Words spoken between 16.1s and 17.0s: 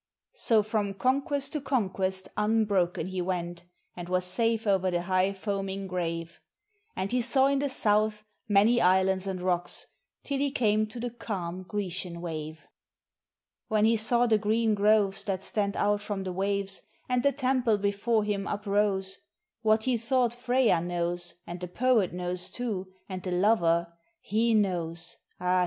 the waves,